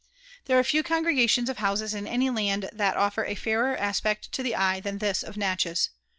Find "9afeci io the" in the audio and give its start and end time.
3.79-4.53